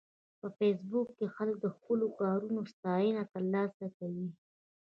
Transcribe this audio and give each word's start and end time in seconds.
په 0.39 0.47
فېسبوک 0.57 1.07
کې 1.17 1.27
خلک 1.35 1.55
د 1.61 1.67
خپلو 1.75 2.05
کارونو 2.19 2.61
ستاینه 2.73 3.23
ترلاسه 3.33 3.85
کوي 3.97 4.27